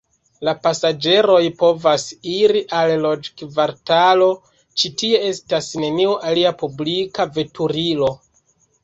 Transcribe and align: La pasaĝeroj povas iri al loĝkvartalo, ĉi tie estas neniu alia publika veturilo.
La 0.47 0.51
pasaĝeroj 0.67 1.41
povas 1.57 2.05
iri 2.31 2.63
al 2.77 2.93
loĝkvartalo, 3.03 4.29
ĉi 4.83 4.91
tie 5.03 5.21
estas 5.29 5.69
neniu 5.85 6.17
alia 6.31 6.55
publika 6.63 7.29
veturilo. 7.37 8.11